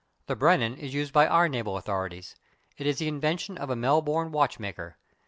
[0.25, 2.35] The Brennan is used by our naval authorities.
[2.75, 4.97] It is the invention of a Melbourne watchmaker.